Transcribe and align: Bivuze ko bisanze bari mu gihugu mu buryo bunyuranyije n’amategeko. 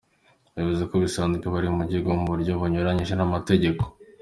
Bivuze 0.55 0.83
ko 0.89 0.95
bisanze 1.03 1.45
bari 1.53 1.69
mu 1.77 1.83
gihugu 1.89 2.09
mu 2.19 2.25
buryo 2.31 2.51
bunyuranyije 2.59 3.13
n’amategeko. 3.15 3.83